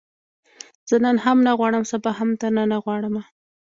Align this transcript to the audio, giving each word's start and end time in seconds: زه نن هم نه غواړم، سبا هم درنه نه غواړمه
زه 0.89 0.95
نن 1.05 1.17
هم 1.25 1.37
نه 1.47 1.51
غواړم، 1.59 1.83
سبا 1.91 2.11
هم 2.19 2.29
درنه 2.39 2.63
نه 2.71 2.77
غواړمه 2.83 3.23